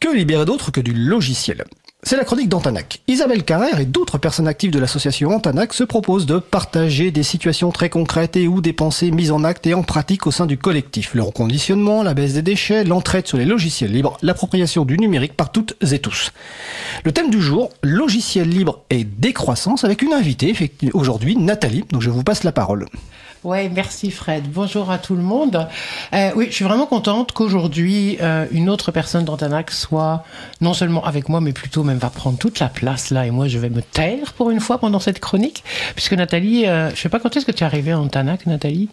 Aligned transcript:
Que 0.00 0.14
libérer 0.14 0.44
d'autre 0.44 0.70
que 0.70 0.80
du 0.80 0.92
logiciel 0.92 1.64
c'est 2.02 2.16
la 2.16 2.24
chronique 2.24 2.48
d'Antanac. 2.48 3.00
Isabelle 3.08 3.42
Carrère 3.42 3.80
et 3.80 3.84
d'autres 3.84 4.16
personnes 4.16 4.46
actives 4.46 4.70
de 4.70 4.78
l'association 4.78 5.30
Antanac 5.30 5.74
se 5.74 5.82
proposent 5.82 6.26
de 6.26 6.38
partager 6.38 7.10
des 7.10 7.24
situations 7.24 7.72
très 7.72 7.90
concrètes 7.90 8.36
et 8.36 8.46
ou 8.46 8.60
des 8.60 8.72
pensées 8.72 9.10
mises 9.10 9.32
en 9.32 9.42
acte 9.42 9.66
et 9.66 9.74
en 9.74 9.82
pratique 9.82 10.28
au 10.28 10.30
sein 10.30 10.46
du 10.46 10.56
collectif. 10.56 11.14
Le 11.14 11.22
reconditionnement, 11.22 12.04
la 12.04 12.14
baisse 12.14 12.34
des 12.34 12.42
déchets, 12.42 12.84
l'entraide 12.84 13.26
sur 13.26 13.38
les 13.38 13.44
logiciels 13.44 13.90
libres, 13.90 14.18
l'appropriation 14.22 14.84
du 14.84 14.98
numérique 14.98 15.34
par 15.34 15.50
toutes 15.50 15.74
et 15.90 15.98
tous. 15.98 16.30
Le 17.02 17.10
thème 17.10 17.28
du 17.28 17.42
jour, 17.42 17.70
logiciel 17.82 18.48
libre 18.48 18.84
et 18.88 19.02
décroissance 19.02 19.82
avec 19.82 20.00
une 20.00 20.12
invitée, 20.12 20.54
aujourd'hui 20.94 21.36
Nathalie, 21.36 21.82
donc 21.90 22.02
je 22.02 22.10
vous 22.10 22.22
passe 22.22 22.44
la 22.44 22.52
parole. 22.52 22.86
Ouais, 23.46 23.68
merci 23.72 24.10
Fred. 24.10 24.50
Bonjour 24.50 24.90
à 24.90 24.98
tout 24.98 25.14
le 25.14 25.22
monde. 25.22 25.68
Euh, 26.12 26.32
oui, 26.34 26.48
je 26.50 26.52
suis 26.52 26.64
vraiment 26.64 26.86
contente 26.86 27.30
qu'aujourd'hui 27.30 28.18
euh, 28.20 28.44
une 28.50 28.68
autre 28.68 28.90
personne 28.90 29.24
d'Antanac 29.24 29.70
soit 29.70 30.24
non 30.60 30.74
seulement 30.74 31.04
avec 31.04 31.28
moi, 31.28 31.40
mais 31.40 31.52
plutôt 31.52 31.84
même 31.84 31.98
va 31.98 32.10
prendre 32.10 32.38
toute 32.38 32.58
la 32.58 32.68
place 32.68 33.10
là. 33.10 33.24
Et 33.24 33.30
moi, 33.30 33.46
je 33.46 33.60
vais 33.60 33.70
me 33.70 33.82
taire 33.82 34.32
pour 34.32 34.50
une 34.50 34.58
fois 34.58 34.78
pendant 34.78 34.98
cette 34.98 35.20
chronique, 35.20 35.62
puisque 35.94 36.14
Nathalie, 36.14 36.66
euh, 36.66 36.90
je 36.90 36.96
sais 36.96 37.08
pas 37.08 37.20
quand 37.20 37.36
est-ce 37.36 37.46
que 37.46 37.52
tu 37.52 37.62
es 37.62 37.66
arrivée 37.66 37.92
à 37.92 38.00
Antanac, 38.00 38.46
Nathalie? 38.46 38.88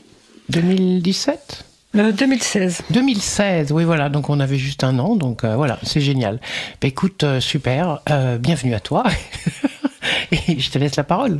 2017 0.49 1.65
2016. 1.95 2.83
2016, 2.91 3.71
oui 3.71 3.85
voilà, 3.85 4.09
donc 4.09 4.29
on 4.29 4.39
avait 4.39 4.57
juste 4.57 4.83
un 4.83 4.99
an, 4.99 5.15
donc 5.15 5.45
voilà, 5.45 5.79
c'est 5.81 6.01
génial. 6.01 6.39
Bah, 6.79 6.87
écoute, 6.87 7.25
super, 7.39 8.01
bienvenue 8.39 8.75
à 8.75 8.79
toi, 8.79 9.03
et 10.31 10.59
je 10.59 10.69
te 10.69 10.77
laisse 10.77 10.95
la 10.95 11.03
parole. 11.03 11.39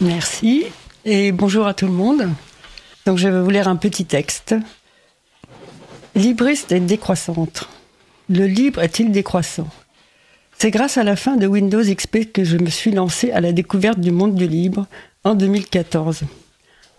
Merci 0.00 0.66
et 1.08 1.32
bonjour 1.32 1.66
à 1.66 1.72
tout 1.72 1.86
le 1.86 1.92
monde. 1.92 2.28
Donc 3.06 3.16
je 3.16 3.28
vais 3.28 3.40
vous 3.40 3.48
lire 3.48 3.66
un 3.66 3.76
petit 3.76 4.04
texte. 4.04 4.54
Libriste 6.14 6.70
et 6.70 6.80
décroissante. 6.80 7.66
Le 8.28 8.46
libre 8.46 8.82
est-il 8.82 9.10
décroissant? 9.10 9.68
C'est 10.58 10.70
grâce 10.70 10.98
à 10.98 11.04
la 11.04 11.16
fin 11.16 11.36
de 11.36 11.46
Windows 11.46 11.82
XP 11.82 12.30
que 12.30 12.44
je 12.44 12.58
me 12.58 12.68
suis 12.68 12.90
lancé 12.90 13.30
à 13.30 13.40
la 13.40 13.52
découverte 13.52 14.00
du 14.00 14.10
monde 14.10 14.34
du 14.34 14.46
libre 14.46 14.86
en 15.24 15.34
2014. 15.34 16.24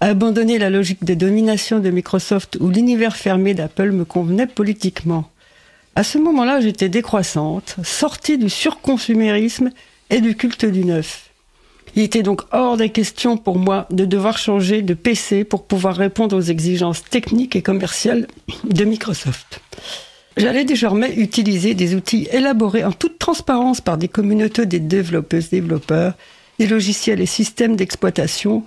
Abandonner 0.01 0.57
la 0.57 0.71
logique 0.71 1.03
de 1.03 1.13
domination 1.13 1.79
de 1.79 1.91
Microsoft 1.91 2.57
ou 2.59 2.69
l'univers 2.69 3.15
fermé 3.15 3.53
d'Apple 3.53 3.91
me 3.91 4.05
convenait 4.05 4.47
politiquement. 4.47 5.29
À 5.95 6.03
ce 6.03 6.17
moment-là, 6.17 6.61
j'étais 6.61 6.89
décroissante, 6.89 7.75
sortie 7.83 8.39
du 8.39 8.49
surconsumérisme 8.49 9.69
et 10.09 10.19
du 10.19 10.35
culte 10.35 10.65
du 10.65 10.83
neuf. 10.83 11.28
Il 11.95 12.03
était 12.03 12.23
donc 12.23 12.41
hors 12.51 12.77
des 12.77 12.89
questions 12.89 13.37
pour 13.37 13.57
moi 13.57 13.87
de 13.89 14.05
devoir 14.05 14.37
changer 14.37 14.81
de 14.81 14.93
PC 14.93 15.43
pour 15.43 15.65
pouvoir 15.65 15.95
répondre 15.95 16.37
aux 16.37 16.41
exigences 16.41 17.03
techniques 17.03 17.55
et 17.55 17.61
commerciales 17.61 18.27
de 18.63 18.85
Microsoft. 18.85 19.61
J'allais 20.37 20.63
désormais 20.63 21.13
utiliser 21.15 21.73
des 21.73 21.95
outils 21.95 22.27
élaborés 22.31 22.85
en 22.85 22.91
toute 22.91 23.19
transparence 23.19 23.81
par 23.81 23.97
des 23.97 24.07
communautés 24.07 24.65
des 24.65 24.79
développeuses 24.79 25.49
développeurs, 25.49 26.13
des 26.59 26.67
logiciels 26.67 27.19
et 27.19 27.25
systèmes 27.25 27.75
d'exploitation 27.75 28.63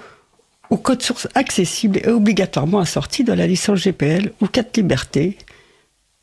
au 0.71 0.77
code 0.77 1.03
source 1.03 1.29
accessible 1.35 2.01
et 2.03 2.09
obligatoirement 2.09 2.79
assorti 2.79 3.25
de 3.25 3.33
la 3.33 3.47
licence 3.47 3.85
GPL 3.85 4.33
ou 4.41 4.47
4 4.47 4.77
libertés, 4.79 5.37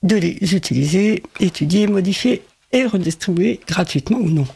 de 0.04 0.16
les 0.16 0.56
utiliser, 0.56 1.24
étudier, 1.40 1.88
modifier 1.88 2.42
et 2.72 2.86
redistribuer 2.86 3.60
gratuitement 3.68 4.18
ou 4.18 4.30
non. 4.30 4.48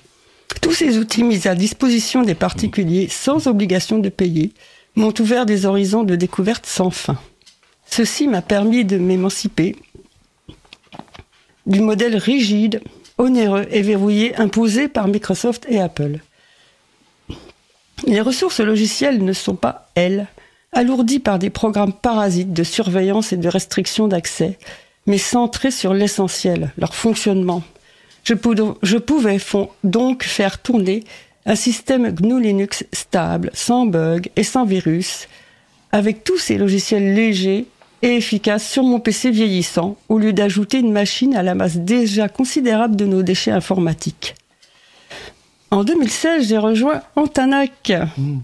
Tous 0.61 0.73
ces 0.73 0.97
outils 0.97 1.23
mis 1.23 1.47
à 1.47 1.55
disposition 1.55 2.23
des 2.23 2.35
particuliers 2.35 3.07
sans 3.09 3.47
obligation 3.47 3.99
de 3.99 4.09
payer 4.09 4.53
m'ont 4.95 5.13
ouvert 5.19 5.45
des 5.45 5.65
horizons 5.65 6.03
de 6.03 6.15
découverte 6.15 6.65
sans 6.65 6.89
fin. 6.89 7.17
Ceci 7.85 8.27
m'a 8.27 8.41
permis 8.41 8.85
de 8.85 8.97
m'émanciper 8.97 9.75
du 11.65 11.79
modèle 11.79 12.17
rigide, 12.17 12.81
onéreux 13.17 13.65
et 13.71 13.81
verrouillé 13.81 14.35
imposé 14.35 14.87
par 14.87 15.07
Microsoft 15.07 15.65
et 15.69 15.79
Apple. 15.79 16.19
Les 18.05 18.21
ressources 18.21 18.59
logicielles 18.59 19.23
ne 19.23 19.33
sont 19.33 19.55
pas, 19.55 19.89
elles, 19.95 20.27
alourdies 20.73 21.19
par 21.19 21.39
des 21.39 21.49
programmes 21.49 21.93
parasites 21.93 22.51
de 22.51 22.63
surveillance 22.63 23.31
et 23.31 23.37
de 23.37 23.47
restriction 23.47 24.07
d'accès, 24.07 24.57
mais 25.05 25.17
centrées 25.17 25.71
sur 25.71 25.93
l'essentiel, 25.93 26.71
leur 26.77 26.95
fonctionnement, 26.95 27.63
je, 28.23 28.33
pouvais 28.97 29.37
donc 29.83 30.23
faire 30.23 30.61
tourner 30.61 31.03
un 31.45 31.55
système 31.55 32.11
GNU 32.11 32.41
Linux 32.41 32.85
stable, 32.93 33.49
sans 33.53 33.85
bug 33.85 34.29
et 34.35 34.43
sans 34.43 34.65
virus, 34.65 35.27
avec 35.91 36.23
tous 36.23 36.37
ces 36.37 36.57
logiciels 36.57 37.13
légers 37.13 37.65
et 38.01 38.15
efficaces 38.15 38.69
sur 38.69 38.83
mon 38.83 38.99
PC 38.99 39.31
vieillissant, 39.31 39.97
au 40.09 40.19
lieu 40.19 40.33
d'ajouter 40.33 40.79
une 40.79 40.91
machine 40.91 41.35
à 41.35 41.43
la 41.43 41.55
masse 41.55 41.77
déjà 41.77 42.29
considérable 42.29 42.95
de 42.95 43.05
nos 43.05 43.23
déchets 43.23 43.51
informatiques. 43.51 44.35
En 45.71 45.83
2016, 45.83 46.47
j'ai 46.47 46.57
rejoint 46.57 47.01
Antanac. 47.15 47.91
Mmh. 48.17 48.39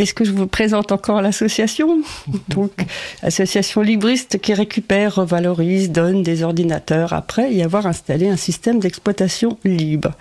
Est-ce 0.00 0.14
que 0.14 0.24
je 0.24 0.32
vous 0.32 0.46
présente 0.46 0.92
encore 0.92 1.20
l'association 1.20 2.00
Donc, 2.48 2.72
association 3.22 3.82
libriste 3.82 4.40
qui 4.40 4.54
récupère, 4.54 5.16
revalorise, 5.16 5.90
donne 5.90 6.22
des 6.22 6.42
ordinateurs 6.42 7.12
après 7.12 7.52
y 7.52 7.62
avoir 7.62 7.86
installé 7.86 8.26
un 8.26 8.38
système 8.38 8.80
d'exploitation 8.80 9.58
libre. 9.62 10.12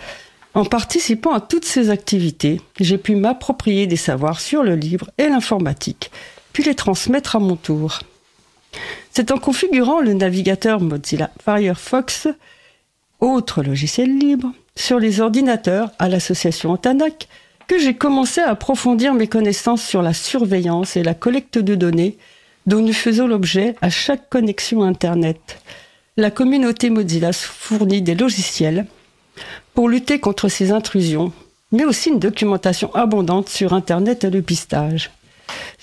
En 0.54 0.66
participant 0.66 1.32
à 1.32 1.40
toutes 1.40 1.64
ces 1.64 1.92
activités, 1.92 2.60
j'ai 2.82 2.98
pu 2.98 3.16
m'approprier 3.16 3.88
des 3.88 3.96
savoirs 3.96 4.42
sur 4.42 4.64
le 4.64 4.76
libre 4.76 5.12
et 5.18 5.30
l'informatique, 5.30 6.12
puis 6.52 6.64
les 6.64 6.76
transmettre 6.76 7.38
à 7.38 7.40
mon 7.40 7.56
tour. 7.56 8.00
C'est 9.12 9.32
en 9.32 9.38
configurant 9.38 10.02
le 10.02 10.14
navigateur 10.14 10.82
Mozilla 10.82 11.32
Firefox, 11.42 12.28
autre 13.22 13.64
logiciel 13.64 14.18
libre, 14.18 14.52
sur 14.76 15.00
les 15.00 15.22
ordinateurs 15.22 15.92
à 16.00 16.10
l'association 16.10 16.72
Antanac 16.72 17.30
que 17.70 17.78
j'ai 17.78 17.94
commencé 17.94 18.42
à 18.42 18.50
approfondir 18.50 19.14
mes 19.14 19.28
connaissances 19.28 19.84
sur 19.84 20.02
la 20.02 20.14
surveillance 20.14 20.98
et 20.98 21.04
la 21.04 21.14
collecte 21.14 21.60
de 21.60 21.76
données 21.76 22.18
dont 22.66 22.82
nous 22.82 22.94
faisons 22.94 23.28
l'objet 23.28 23.76
à 23.80 23.92
chaque 23.92 24.28
connexion 24.28 24.82
Internet. 24.82 25.62
La 26.18 26.32
communauté 26.32 26.90
Mozilla 26.90 27.32
fournit 27.32 28.02
des 28.02 28.16
logiciels 28.16 28.88
pour 29.76 29.88
lutter 29.88 30.20
contre 30.20 30.50
ces 30.50 30.72
intrusions, 30.72 31.32
mais 31.72 31.86
aussi 31.86 32.10
une 32.10 32.18
documentation 32.18 32.94
abondante 32.96 33.50
sur 33.50 33.74
Internet 33.74 34.24
et 34.24 34.32
le 34.32 34.42
pistage. 34.42 35.12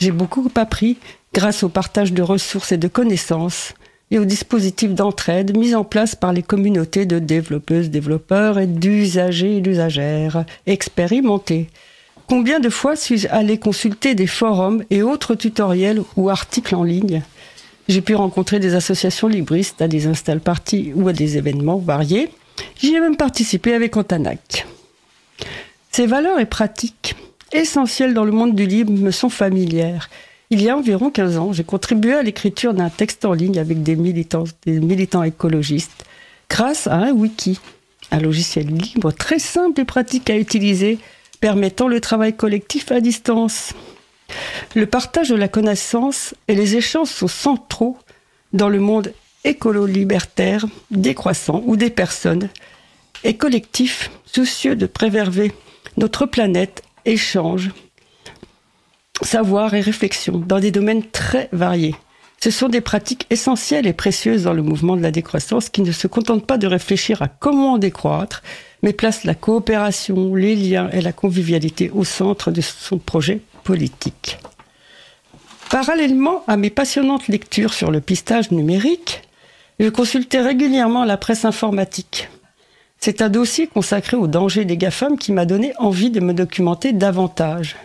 J'ai 0.00 0.10
beaucoup 0.10 0.50
appris 0.56 0.98
grâce 1.32 1.62
au 1.62 1.68
partage 1.68 2.12
de 2.12 2.22
ressources 2.22 2.72
et 2.72 2.78
de 2.78 2.88
connaissances 2.88 3.74
et 4.10 4.18
aux 4.18 4.24
dispositifs 4.24 4.94
d'entraide 4.94 5.56
mis 5.56 5.74
en 5.74 5.84
place 5.84 6.14
par 6.14 6.32
les 6.32 6.42
communautés 6.42 7.06
de 7.06 7.18
développeuses, 7.18 7.90
développeurs 7.90 8.58
et 8.58 8.66
d'usagers 8.66 9.56
et 9.56 9.60
d'usagères 9.60 10.44
expérimentés. 10.66 11.68
Combien 12.28 12.60
de 12.60 12.68
fois 12.68 12.96
suis-je 12.96 13.28
allé 13.30 13.58
consulter 13.58 14.14
des 14.14 14.26
forums 14.26 14.84
et 14.90 15.02
autres 15.02 15.34
tutoriels 15.34 16.02
ou 16.16 16.28
articles 16.28 16.74
en 16.74 16.82
ligne? 16.82 17.22
J'ai 17.88 18.00
pu 18.00 18.16
rencontrer 18.16 18.58
des 18.58 18.74
associations 18.74 19.28
libristes 19.28 19.80
à 19.80 19.86
des 19.86 20.06
install 20.06 20.40
parties 20.40 20.92
ou 20.94 21.06
à 21.08 21.12
des 21.12 21.36
événements 21.36 21.78
variés. 21.78 22.30
J'y 22.80 22.94
ai 22.94 23.00
même 23.00 23.16
participé 23.16 23.74
avec 23.74 23.96
Antanac. 23.96 24.66
Ces 25.92 26.06
valeurs 26.06 26.40
et 26.40 26.46
pratiques 26.46 27.14
essentielles 27.52 28.12
dans 28.12 28.24
le 28.24 28.32
monde 28.32 28.56
du 28.56 28.66
libre 28.66 28.92
me 28.92 29.12
sont 29.12 29.28
familières 29.28 30.10
il 30.50 30.62
y 30.62 30.68
a 30.68 30.76
environ 30.76 31.10
15 31.10 31.38
ans, 31.38 31.52
j'ai 31.52 31.64
contribué 31.64 32.14
à 32.14 32.22
l'écriture 32.22 32.72
d'un 32.72 32.90
texte 32.90 33.24
en 33.24 33.32
ligne 33.32 33.58
avec 33.58 33.82
des 33.82 33.96
militants, 33.96 35.22
écologistes 35.24 36.04
grâce 36.48 36.86
à 36.86 36.94
un 36.94 37.12
wiki, 37.12 37.58
un 38.12 38.20
logiciel 38.20 38.68
libre 38.68 39.10
très 39.10 39.40
simple 39.40 39.80
et 39.80 39.84
pratique 39.84 40.30
à 40.30 40.36
utiliser, 40.36 40.98
permettant 41.40 41.88
le 41.88 42.00
travail 42.00 42.36
collectif 42.36 42.92
à 42.92 43.00
distance. 43.00 43.72
Le 44.74 44.86
partage 44.86 45.30
de 45.30 45.34
la 45.34 45.48
connaissance 45.48 46.34
et 46.46 46.54
les 46.54 46.76
échanges 46.76 47.08
sont 47.08 47.28
centraux 47.28 47.98
dans 48.52 48.68
le 48.68 48.78
monde 48.78 49.12
écolo-libertaire, 49.44 50.66
décroissant 50.90 51.62
ou 51.66 51.76
des 51.76 51.90
personnes 51.90 52.48
et 53.24 53.36
collectifs 53.36 54.10
soucieux 54.24 54.76
de 54.76 54.86
préserver 54.86 55.52
notre 55.96 56.26
planète 56.26 56.82
échangent 57.04 57.70
savoir 59.22 59.74
et 59.74 59.80
réflexion 59.80 60.38
dans 60.38 60.60
des 60.60 60.70
domaines 60.70 61.04
très 61.04 61.48
variés. 61.52 61.94
Ce 62.42 62.50
sont 62.50 62.68
des 62.68 62.80
pratiques 62.80 63.26
essentielles 63.30 63.86
et 63.86 63.92
précieuses 63.92 64.44
dans 64.44 64.52
le 64.52 64.62
mouvement 64.62 64.96
de 64.96 65.02
la 65.02 65.10
décroissance 65.10 65.68
qui 65.68 65.82
ne 65.82 65.92
se 65.92 66.06
contentent 66.06 66.46
pas 66.46 66.58
de 66.58 66.66
réfléchir 66.66 67.22
à 67.22 67.28
comment 67.28 67.78
décroître, 67.78 68.42
mais 68.82 68.92
placent 68.92 69.24
la 69.24 69.34
coopération, 69.34 70.34
les 70.34 70.54
liens 70.54 70.90
et 70.92 71.00
la 71.00 71.12
convivialité 71.12 71.90
au 71.90 72.04
centre 72.04 72.50
de 72.50 72.60
son 72.60 72.98
projet 72.98 73.40
politique. 73.64 74.38
Parallèlement 75.70 76.44
à 76.46 76.56
mes 76.56 76.70
passionnantes 76.70 77.26
lectures 77.28 77.74
sur 77.74 77.90
le 77.90 78.00
pistage 78.00 78.50
numérique, 78.50 79.22
je 79.80 79.88
consultais 79.88 80.40
régulièrement 80.40 81.04
la 81.04 81.16
presse 81.16 81.44
informatique. 81.44 82.28
C'est 82.98 83.20
un 83.20 83.28
dossier 83.28 83.66
consacré 83.66 84.16
aux 84.16 84.26
dangers 84.26 84.64
des 84.64 84.76
GAFAM 84.76 85.18
qui 85.18 85.32
m'a 85.32 85.44
donné 85.44 85.72
envie 85.78 86.10
de 86.10 86.20
me 86.20 86.32
documenter 86.32 86.92
davantage. 86.92 87.76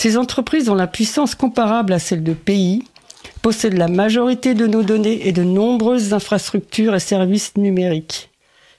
Ces 0.00 0.16
entreprises 0.16 0.68
ont 0.68 0.74
la 0.74 0.86
puissance 0.86 1.34
comparable 1.34 1.92
à 1.92 1.98
celle 1.98 2.22
de 2.22 2.32
pays 2.32 2.84
possède 3.42 3.74
la 3.74 3.88
majorité 3.88 4.54
de 4.54 4.66
nos 4.66 4.82
données 4.82 5.26
et 5.26 5.32
de 5.32 5.42
nombreuses 5.42 6.12
infrastructures 6.12 6.94
et 6.94 7.00
services 7.00 7.56
numériques 7.56 8.30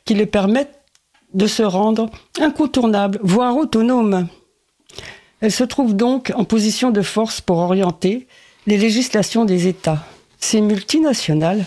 qui 0.06 0.14
le 0.14 0.26
permettent 0.26 0.80
de 1.34 1.48
se 1.48 1.64
rendre 1.64 2.10
incontournable, 2.40 3.20
voire 3.22 3.56
autonome. 3.58 4.28
Elle 5.42 5.52
se 5.52 5.64
trouve 5.64 5.96
donc 5.96 6.32
en 6.36 6.44
position 6.44 6.92
de 6.92 7.02
force 7.02 7.42
pour 7.42 7.58
orienter 7.58 8.28
les 8.68 8.78
législations 8.78 9.46
des 9.46 9.68
États. 9.68 10.04
Ces 10.40 10.62
multinationales 10.62 11.66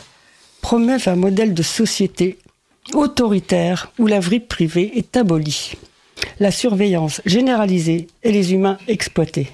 promeuvent 0.60 1.08
un 1.08 1.16
modèle 1.16 1.54
de 1.54 1.62
société 1.62 2.38
autoritaire 2.94 3.92
où 3.98 4.06
la 4.06 4.20
vie 4.20 4.40
privée 4.40 4.92
est 4.96 5.16
abolie, 5.16 5.72
la 6.40 6.50
surveillance 6.50 7.20
généralisée 7.24 8.06
et 8.22 8.32
les 8.32 8.52
humains 8.52 8.78
exploités. 8.88 9.48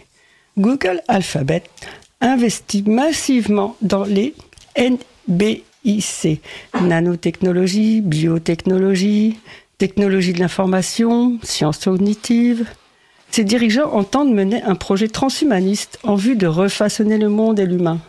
Google 0.57 1.03
Alphabet 1.09 1.63
investit 2.21 2.83
massivement 2.83 3.77
dans 3.81 4.05
les 4.05 4.35
NBIC, 4.77 6.41
nanotechnologie, 6.81 8.01
biotechnologie, 8.01 9.39
technologie 9.79 10.33
de 10.33 10.41
l'information, 10.41 11.39
sciences 11.43 11.85
cognitives. 11.85 12.67
Ces 13.31 13.45
dirigeants 13.45 13.93
entendent 13.93 14.35
mener 14.35 14.63
un 14.63 14.75
projet 14.75 15.09
transhumaniste 15.09 15.99
en 16.03 16.15
vue 16.15 16.37
de 16.37 16.47
refaçonner 16.47 17.19
le 17.19 17.29
monde 17.29 17.61
et 17.61 17.67
l'humain. 17.67 18.01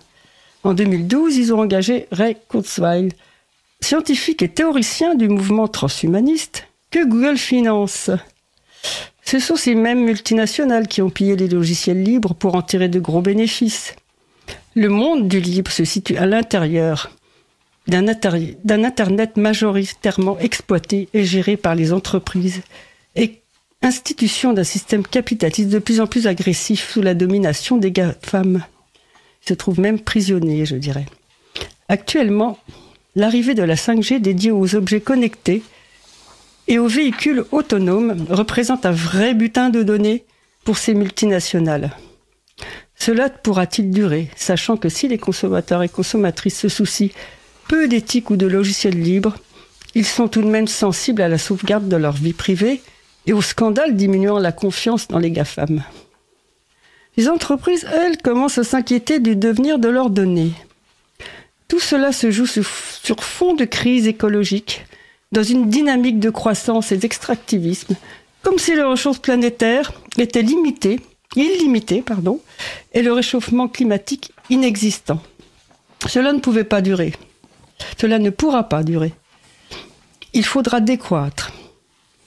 En 0.63 0.73
2012, 0.73 1.37
ils 1.37 1.53
ont 1.53 1.59
engagé 1.59 2.07
Ray 2.11 2.35
Kurzweil, 2.49 3.09
scientifique 3.81 4.41
et 4.41 4.49
théoricien 4.49 5.15
du 5.15 5.29
mouvement 5.29 5.67
transhumaniste 5.67 6.67
que 6.91 7.05
Google 7.05 7.37
finance. 7.37 8.09
Ce 9.23 9.39
sont 9.39 9.55
ces 9.55 9.75
mêmes 9.75 10.03
multinationales 10.03 10.87
qui 10.87 11.01
ont 11.01 11.09
pillé 11.09 11.35
les 11.35 11.47
logiciels 11.47 12.01
libres 12.01 12.33
pour 12.33 12.55
en 12.55 12.61
tirer 12.61 12.89
de 12.89 12.99
gros 12.99 13.21
bénéfices. 13.21 13.95
Le 14.75 14.89
monde 14.89 15.27
du 15.27 15.39
libre 15.39 15.71
se 15.71 15.85
situe 15.85 16.17
à 16.17 16.25
l'intérieur 16.25 17.11
d'un 17.87 18.07
Internet 18.07 19.37
majoritairement 19.37 20.37
exploité 20.39 21.09
et 21.13 21.23
géré 21.25 21.57
par 21.57 21.75
les 21.75 21.93
entreprises 21.93 22.61
et 23.15 23.41
institution 23.81 24.53
d'un 24.53 24.63
système 24.63 25.05
capitaliste 25.05 25.69
de 25.69 25.79
plus 25.79 26.01
en 26.01 26.07
plus 26.07 26.27
agressif 26.27 26.91
sous 26.91 27.01
la 27.01 27.13
domination 27.13 27.77
des 27.77 27.91
GAFAM. 27.91 28.63
Il 29.43 29.49
se 29.49 29.53
trouve 29.53 29.79
même 29.79 29.99
prisonnier, 29.99 30.65
je 30.65 30.75
dirais. 30.75 31.05
Actuellement, 31.87 32.59
l'arrivée 33.15 33.53
de 33.53 33.63
la 33.63 33.75
5G 33.75 34.19
dédiée 34.19 34.51
aux 34.51 34.75
objets 34.75 35.01
connectés 35.01 35.63
et 36.69 36.77
aux 36.77 36.87
véhicules 36.87 37.43
autonomes 37.51 38.25
représente 38.29 38.85
un 38.85 38.91
vrai 38.91 39.33
butin 39.33 39.69
de 39.69 39.83
données 39.83 40.23
pour 40.63 40.77
ces 40.77 40.93
multinationales. 40.93 41.91
Cela 42.95 43.29
pourra-t-il 43.29 43.89
durer, 43.89 44.29
sachant 44.35 44.77
que 44.77 44.87
si 44.87 45.07
les 45.07 45.17
consommateurs 45.17 45.83
et 45.83 45.89
consommatrices 45.89 46.59
se 46.59 46.69
soucient 46.69 47.09
peu 47.67 47.87
d'éthique 47.87 48.29
ou 48.29 48.35
de 48.35 48.45
logiciels 48.45 49.01
libres, 49.01 49.35
ils 49.95 50.05
sont 50.05 50.27
tout 50.27 50.43
de 50.43 50.47
même 50.47 50.67
sensibles 50.67 51.23
à 51.23 51.27
la 51.27 51.39
sauvegarde 51.39 51.89
de 51.89 51.95
leur 51.95 52.13
vie 52.13 52.33
privée 52.33 52.81
et 53.25 53.33
au 53.33 53.41
scandale 53.41 53.95
diminuant 53.95 54.37
la 54.37 54.51
confiance 54.51 55.07
dans 55.07 55.19
les 55.19 55.31
GAFAM. 55.31 55.83
Les 57.17 57.29
entreprises, 57.29 57.87
elles, 57.91 58.17
commencent 58.17 58.59
à 58.59 58.63
s'inquiéter 58.63 59.19
du 59.19 59.35
devenir 59.35 59.79
de 59.79 59.89
leurs 59.89 60.11
données. 60.11 60.53
Tout 61.67 61.79
cela 61.79 62.11
se 62.11 62.29
joue 62.29 62.45
sur 62.45 63.23
fond 63.23 63.55
de 63.55 63.65
crise 63.65 64.07
écologique, 64.07 64.85
dans 65.31 65.43
une 65.43 65.69
dynamique 65.69 66.19
de 66.19 66.29
croissance 66.29 66.91
et 66.91 66.97
d'extractivisme, 66.97 67.95
comme 68.41 68.57
si 68.57 68.75
les 68.75 68.83
ressources 68.83 69.19
planétaires 69.19 69.91
étaient 70.17 70.41
limitées, 70.41 70.99
illimitées, 71.35 72.01
pardon, 72.01 72.39
et 72.93 73.01
le 73.01 73.13
réchauffement 73.13 73.67
climatique 73.67 74.31
inexistant. 74.49 75.21
Cela 76.07 76.33
ne 76.33 76.39
pouvait 76.39 76.63
pas 76.63 76.81
durer. 76.81 77.13
Cela 77.99 78.19
ne 78.19 78.29
pourra 78.29 78.63
pas 78.63 78.83
durer. 78.83 79.13
Il 80.33 80.45
faudra 80.45 80.79
décroître. 80.79 81.51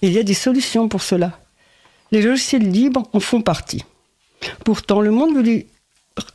Il 0.02 0.12
y 0.12 0.18
a 0.18 0.22
des 0.22 0.34
solutions 0.34 0.88
pour 0.88 1.02
cela. 1.02 1.38
Les 2.10 2.22
logiciels 2.22 2.70
libres 2.70 3.08
en 3.12 3.20
font 3.20 3.40
partie. 3.40 3.84
Pourtant, 4.64 5.00
le 5.00 5.10
monde 5.10 5.42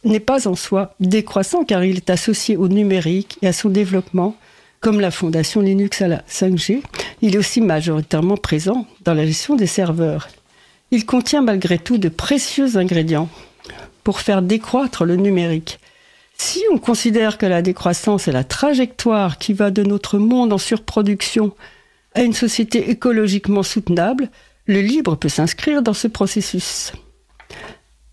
n'est 0.04 0.20
pas 0.20 0.48
en 0.48 0.56
soi 0.56 0.96
décroissant 1.00 1.64
car 1.64 1.84
il 1.84 1.98
est 1.98 2.10
associé 2.10 2.58
au 2.58 2.68
numérique 2.68 3.38
et 3.42 3.48
à 3.48 3.54
son 3.54 3.70
développement, 3.70 4.36
comme 4.82 5.00
la 5.00 5.12
fondation 5.12 5.62
Linux 5.62 6.02
à 6.02 6.08
la 6.08 6.22
5G. 6.30 6.82
Il 7.22 7.36
est 7.36 7.40
aussi 7.40 7.62
majoritairement 7.62 8.38
présent 8.38 8.88
dans 9.04 9.14
la 9.14 9.26
gestion 9.26 9.56
des 9.56 9.68
serveurs. 9.68 10.28
Il 10.92 11.06
contient 11.06 11.42
malgré 11.42 11.78
tout 11.78 11.98
de 11.98 12.10
précieux 12.10 12.78
ingrédients 12.78 13.30
pour 14.04 14.22
faire 14.22 14.42
décroître 14.42 15.04
le 15.04 15.16
numérique. 15.16 15.80
Si 16.38 16.64
on 16.72 16.78
considère 16.78 17.38
que 17.38 17.46
la 17.46 17.62
décroissance 17.62 18.28
est 18.28 18.32
la 18.32 18.44
trajectoire 18.44 19.38
qui 19.38 19.54
va 19.54 19.72
de 19.72 19.84
notre 19.84 20.20
monde 20.20 20.54
en 20.54 20.58
surproduction 20.58 21.54
à 22.14 22.22
une 22.22 22.34
société 22.34 22.90
écologiquement 22.90 23.64
soutenable, 23.64 24.30
le 24.66 24.82
libre 24.82 25.16
peut 25.16 25.30
s'inscrire 25.30 25.82
dans 25.82 25.94
ce 25.94 26.08
processus. 26.08 26.94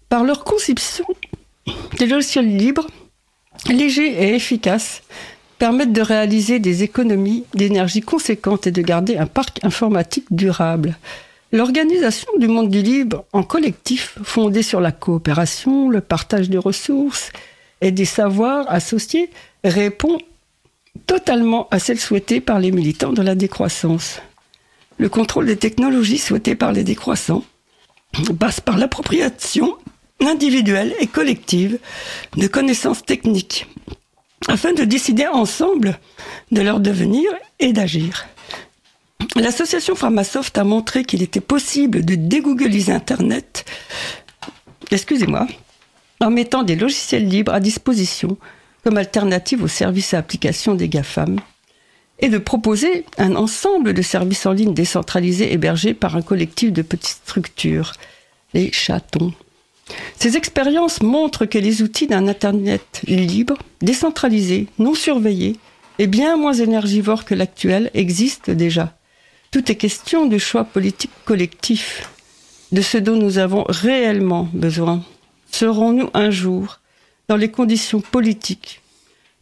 Par 0.08 0.24
leur 0.24 0.44
conception, 0.44 1.04
les 2.00 2.06
logiciels 2.06 2.56
libres, 2.56 2.86
légers 3.68 4.22
et 4.22 4.34
efficaces, 4.34 5.02
permettent 5.58 5.92
de 5.92 6.02
réaliser 6.02 6.58
des 6.58 6.82
économies 6.82 7.44
d'énergie 7.54 8.00
conséquentes 8.00 8.66
et 8.66 8.70
de 8.70 8.82
garder 8.82 9.16
un 9.16 9.26
parc 9.26 9.64
informatique 9.64 10.26
durable. 10.30 10.96
L'organisation 11.52 12.30
du 12.38 12.48
monde 12.48 12.68
du 12.68 12.82
libre 12.82 13.24
en 13.32 13.42
collectif, 13.42 14.18
fondé 14.24 14.62
sur 14.62 14.80
la 14.80 14.92
coopération, 14.92 15.88
le 15.88 16.00
partage 16.00 16.50
des 16.50 16.58
ressources 16.58 17.30
et 17.80 17.92
des 17.92 18.04
savoirs 18.04 18.66
associés 18.68 19.30
répond 19.62 20.18
totalement 21.06 21.68
à 21.70 21.78
celle 21.78 22.00
souhaitée 22.00 22.40
par 22.40 22.58
les 22.58 22.72
militants 22.72 23.12
de 23.12 23.22
la 23.22 23.34
décroissance. 23.34 24.20
Le 24.98 25.08
contrôle 25.08 25.46
des 25.46 25.56
technologies 25.56 26.18
souhaitées 26.18 26.54
par 26.54 26.72
les 26.72 26.84
décroissants 26.84 27.44
passe 28.38 28.60
par 28.60 28.78
l'appropriation 28.78 29.76
individuelle 30.20 30.94
et 31.00 31.06
collective 31.06 31.78
de 32.36 32.46
connaissances 32.46 33.04
techniques 33.04 33.66
afin 34.48 34.72
de 34.72 34.84
décider 34.84 35.26
ensemble 35.26 35.98
de 36.50 36.60
leur 36.60 36.80
devenir 36.80 37.30
et 37.58 37.72
d'agir. 37.72 38.26
L'association 39.36 39.94
Pharmasoft 39.94 40.56
a 40.58 40.64
montré 40.64 41.04
qu'il 41.04 41.22
était 41.22 41.40
possible 41.40 42.04
de 42.04 42.14
dégoogliser 42.14 42.92
Internet, 42.92 43.64
excusez-moi, 44.90 45.46
en 46.20 46.30
mettant 46.30 46.62
des 46.62 46.76
logiciels 46.76 47.28
libres 47.28 47.52
à 47.52 47.60
disposition 47.60 48.36
comme 48.84 48.98
alternative 48.98 49.62
aux 49.62 49.68
services 49.68 50.12
et 50.12 50.16
applications 50.16 50.74
des 50.74 50.88
GAFAM, 50.88 51.40
et 52.20 52.28
de 52.28 52.38
proposer 52.38 53.04
un 53.18 53.34
ensemble 53.34 53.92
de 53.92 54.02
services 54.02 54.46
en 54.46 54.52
ligne 54.52 54.74
décentralisés 54.74 55.52
hébergés 55.52 55.94
par 55.94 56.16
un 56.16 56.22
collectif 56.22 56.72
de 56.72 56.82
petites 56.82 57.22
structures, 57.24 57.92
les 58.52 58.70
chatons. 58.72 59.32
Ces 60.18 60.36
expériences 60.36 61.02
montrent 61.02 61.46
que 61.46 61.58
les 61.58 61.82
outils 61.82 62.06
d'un 62.06 62.28
Internet 62.28 63.02
libre, 63.06 63.58
décentralisé, 63.80 64.68
non 64.78 64.94
surveillé 64.94 65.56
et 65.98 66.06
bien 66.06 66.36
moins 66.36 66.54
énergivore 66.54 67.24
que 67.24 67.34
l'actuel 67.34 67.90
existent 67.94 68.52
déjà. 68.52 68.96
Tout 69.50 69.70
est 69.70 69.76
question 69.76 70.26
de 70.26 70.38
choix 70.38 70.64
politique 70.64 71.12
collectif, 71.24 72.10
de 72.72 72.80
ce 72.80 72.98
dont 72.98 73.16
nous 73.16 73.38
avons 73.38 73.64
réellement 73.68 74.48
besoin. 74.52 75.04
Serons-nous 75.50 76.10
un 76.14 76.30
jour 76.30 76.80
dans 77.28 77.36
les 77.36 77.50
conditions 77.50 78.00
politiques 78.00 78.80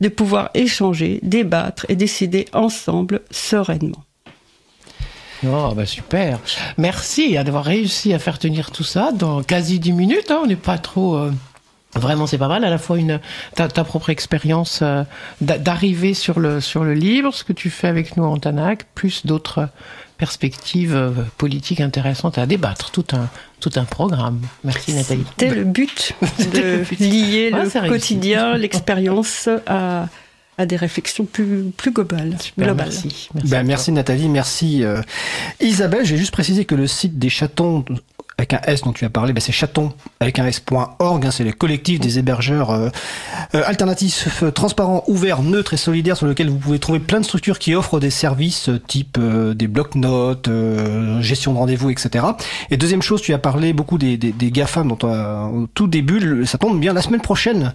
de 0.01 0.09
pouvoir 0.09 0.51
échanger, 0.55 1.21
débattre 1.23 1.87
et 1.89 1.97
décider 1.97 2.47
ensemble 2.53 3.23
sereinement? 3.31 4.05
Oh, 5.47 5.73
bah 5.75 5.87
super. 5.87 6.39
Merci 6.79 7.35
d'avoir 7.35 7.65
réussi 7.65 8.13
à 8.13 8.19
faire 8.19 8.39
tenir 8.39 8.71
tout 8.71 8.85
ça 8.85 9.11
dans 9.13 9.43
quasi 9.43 9.81
10 9.81 9.93
minutes. 9.93 10.31
Hein. 10.31 10.41
On 10.45 10.47
n'est 10.47 10.57
pas 10.57 10.79
trop. 10.79 11.17
Euh, 11.17 11.33
vraiment, 11.95 12.27
c'est 12.27 12.39
pas 12.39 12.49
mal. 12.49 12.65
À 12.65 12.71
la 12.71 12.79
fois 12.79 12.99
une 12.99 13.21
ta, 13.55 13.69
propre 13.69 14.11
expérience 14.11 14.81
euh, 14.83 15.03
d'arriver 15.41 16.15
sur 16.15 16.39
le 16.39 16.61
sur 16.61 16.85
le 16.85 16.95
livre, 16.95 17.35
ce 17.35 17.45
que 17.45 17.53
tu 17.53 17.71
fais 17.71 17.89
avec 17.89 18.17
nous 18.17 18.25
en 18.25 18.37
Tanac, 18.37 18.87
plus 18.95 19.27
d'autres 19.27 19.69
perspectives 20.17 20.95
euh, 20.95 21.11
politiques 21.39 21.81
intéressantes 21.81 22.39
à 22.39 22.47
débattre. 22.47 22.93
Tout 22.93 23.07
un 23.13 23.29
tout 23.61 23.73
un 23.77 23.85
programme. 23.85 24.41
Merci 24.63 24.95
Nathalie. 24.95 25.25
C'était 25.31 25.55
le 25.55 25.65
but 25.65 26.15
de 26.53 26.85
lier 27.01 27.51
le 27.51 27.89
quotidien, 27.89 28.57
l'expérience 28.57 29.49
à 29.67 30.07
à 30.59 30.67
des 30.67 30.77
réflexions 30.77 31.25
plus, 31.25 31.71
plus 31.77 31.93
globales. 31.93 32.37
Merci. 32.57 33.29
Merci, 33.35 33.51
ben, 33.51 33.67
merci 33.67 33.93
Nathalie, 33.93 34.29
merci 34.29 34.85
euh, 34.85 35.01
Isabelle. 35.61 36.05
J'ai 36.05 36.17
juste 36.17 36.33
précisé 36.33 36.65
que 36.65 36.75
le 36.75 36.87
site 36.87 37.19
des 37.19 37.31
chatons 37.31 37.85
avec 38.39 38.55
un 38.55 38.61
S 38.67 38.83
dont 38.83 38.93
tu 38.93 39.05
as 39.05 39.11
parlé, 39.11 39.33
ben 39.33 39.41
c'est 39.41 39.53
chaton 39.53 39.93
avec 40.21 40.39
un 40.39 40.47
S.org. 40.47 41.27
Hein, 41.27 41.31
c'est 41.31 41.45
le 41.45 41.53
collectif 41.53 42.01
des 42.01 42.19
hébergeurs 42.19 42.71
euh, 42.71 42.89
euh, 43.55 43.63
alternatifs, 43.67 44.45
transparents, 44.55 45.05
ouverts, 45.07 45.43
neutres 45.43 45.75
et 45.75 45.77
solidaires 45.77 46.17
sur 46.17 46.27
lequel 46.27 46.49
vous 46.49 46.59
pouvez 46.59 46.79
trouver 46.79 46.99
plein 46.99 47.21
de 47.21 47.25
structures 47.25 47.59
qui 47.59 47.75
offrent 47.75 48.01
des 48.01 48.11
services 48.11 48.71
type 48.87 49.19
des 49.21 49.67
blocs-notes, 49.67 50.49
gestion 51.21 51.53
de 51.53 51.59
rendez-vous, 51.59 51.91
etc. 51.91 52.25
Et 52.71 52.77
deuxième 52.77 53.03
chose, 53.03 53.23
tu 53.23 53.35
as 53.35 53.39
parlé 53.39 53.73
beaucoup 53.73 53.99
des, 53.99 54.17
des, 54.17 54.33
des 54.33 54.51
GAFAM 54.51 54.89
dont 54.89 54.99
au 55.03 55.67
tout 55.75 55.87
début. 55.87 56.47
Ça 56.47 56.59
tombe 56.59 56.81
bien. 56.81 56.93
La 56.93 57.03
semaine 57.03 57.21
prochaine, 57.21 57.75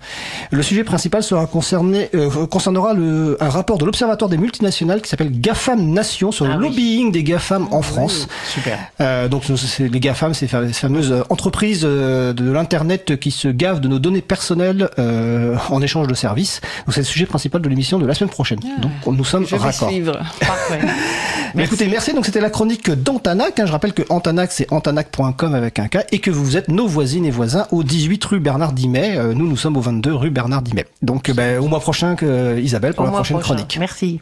le 0.52 0.64
sujet 0.64 0.84
principal 0.84 1.24
sera 1.24 1.46
concerné 1.48 2.10
concernera 2.50 2.94
le, 2.94 3.38
un 3.40 3.50
rapport 3.50 3.78
de 3.78 3.86
l'Observatoire 3.86 4.30
des 4.30 4.38
multinationales 4.38 5.02
qui 5.02 5.10
s'appelle 5.10 5.32
GAFAM 5.32 5.82
Nation 5.92 6.32
sur 6.32 6.46
le 6.46 6.54
ah 6.54 6.58
lobbying 6.58 7.12
des 7.12 7.24
GAFAM 7.24 7.68
en 7.72 7.82
France. 7.82 8.28
super. 8.48 8.80
Euh, 9.02 9.28
donc 9.28 9.44
les 9.48 10.00
GAFAM, 10.00 10.34
c'est 10.34 10.47
les 10.62 10.74
fameuses 10.74 11.24
entreprises 11.30 11.82
euh, 11.84 12.34
de 12.34 12.52
l'Internet 12.52 13.20
qui 13.20 13.32
se 13.32 13.48
gavent 13.48 13.80
de 13.80 13.88
nos 13.88 14.00
données 14.00 14.22
personnelles 14.22 14.90
euh, 15.00 15.56
en 15.70 15.82
échange 15.82 16.08
de 16.08 16.14
services. 16.14 16.62
Donc 16.86 16.94
c'est 16.94 17.02
le 17.02 17.06
sujet 17.06 17.26
principal 17.26 17.62
de 17.62 17.70
l'émission 17.70 18.00
de 18.00 18.06
la 18.06 18.14
semaine 18.14 18.30
prochaine. 18.30 18.60
Ah. 18.64 18.82
donc 19.06 19.18
nous 19.18 19.26
sommes 19.26 19.46
raccords. 19.52 19.90
Parfait. 20.40 20.80
merci. 21.56 21.74
Écoutez, 21.74 21.88
merci. 21.88 22.14
Donc 22.14 22.26
c'était 22.26 22.42
la 22.42 22.50
chronique 22.50 22.90
d'Antanac. 22.90 23.60
Hein. 23.60 23.66
Je 23.66 23.72
rappelle 23.72 23.94
que 23.94 24.04
Antanac 24.10 24.52
c'est 24.52 24.72
antanac.com 24.72 25.54
avec 25.54 25.80
un 25.80 25.88
K 25.88 26.06
et 26.12 26.20
que 26.20 26.32
vous 26.32 26.58
êtes 26.58 26.70
nos 26.70 26.88
voisines 26.88 27.26
et 27.26 27.32
voisins 27.32 27.68
au 27.72 27.84
18 27.84 28.24
rue 28.26 28.40
Bernard 28.40 28.74
Dimet. 28.74 29.18
Euh, 29.18 29.34
nous 29.34 29.48
nous 29.48 29.58
sommes 29.58 29.78
au 29.78 29.82
22 29.82 30.14
rue 30.14 30.30
Bernard 30.30 30.62
Dimet. 30.62 30.86
Donc 31.02 31.32
ben, 31.32 31.60
au 31.60 31.68
mois 31.68 31.80
prochain 31.80 32.16
Isabelle 32.58 32.94
pour 32.94 33.06
la 33.06 33.12
prochaine 33.12 33.40
chronique. 33.40 33.78
Merci. 33.80 34.20